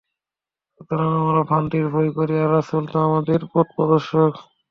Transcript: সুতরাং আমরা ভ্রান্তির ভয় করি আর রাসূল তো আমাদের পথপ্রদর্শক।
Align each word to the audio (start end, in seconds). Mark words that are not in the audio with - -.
সুতরাং 0.75 1.09
আমরা 1.21 1.41
ভ্রান্তির 1.49 1.85
ভয় 1.93 2.11
করি 2.17 2.33
আর 2.37 2.49
রাসূল 2.51 2.83
তো 2.91 2.97
আমাদের 3.07 3.39
পথপ্রদর্শক। 3.51 4.31